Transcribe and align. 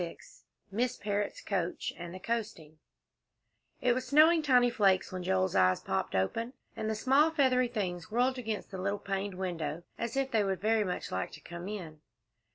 XXVI 0.03 0.43
MISS 0.71 0.97
PARROTT'S 0.97 1.41
COACH 1.41 1.93
AND 1.95 2.11
THE 2.11 2.19
COASTING 2.19 2.79
It 3.81 3.93
was 3.93 4.07
snowing 4.07 4.41
tiny 4.41 4.71
flakes 4.71 5.11
when 5.11 5.21
Joel's 5.21 5.55
eyes 5.55 5.79
popped 5.79 6.15
open, 6.15 6.53
and 6.75 6.89
the 6.89 6.95
small, 6.95 7.29
feathery 7.29 7.67
things 7.67 8.09
whirled 8.09 8.39
against 8.39 8.71
the 8.71 8.79
little 8.81 8.97
paned 8.97 9.35
window, 9.35 9.83
as 9.99 10.17
if 10.17 10.31
they 10.31 10.43
would 10.43 10.59
very 10.59 10.83
much 10.83 11.11
like 11.11 11.29
to 11.33 11.39
come 11.39 11.67
in. 11.67 12.01